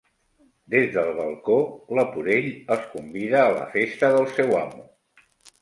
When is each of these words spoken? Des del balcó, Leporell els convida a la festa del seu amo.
Des 0.73 0.87
del 0.95 1.11
balcó, 1.17 1.57
Leporell 1.99 2.49
els 2.77 2.89
convida 2.97 3.45
a 3.45 3.55
la 3.61 3.71
festa 3.77 4.11
del 4.17 4.29
seu 4.41 4.59
amo. 4.65 4.87